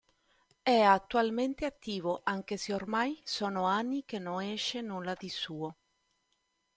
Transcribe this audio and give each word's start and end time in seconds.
È 0.63 0.79
attualmente 0.79 1.63
attivo, 1.67 2.21
anche 2.23 2.57
se 2.57 2.73
ormai 2.73 3.21
sono 3.23 3.65
anni 3.65 4.03
che 4.03 4.17
non 4.17 4.41
esce 4.41 4.81
nulla 4.81 5.13
di 5.13 5.29
suo. 5.29 5.75